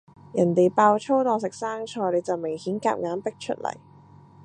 [0.33, 3.75] 人哋爆粗當食生菜，你就明顯夾硬逼出嚟